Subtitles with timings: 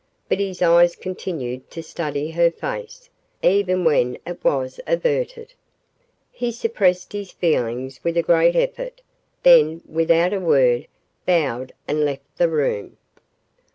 [0.27, 3.11] But his eyes continued to study her face,
[3.43, 5.53] even when it was averted.
[6.31, 9.01] He suppressed his feelings with a great effort,
[9.43, 10.87] then, without a word,
[11.27, 12.97] bowed and left the room.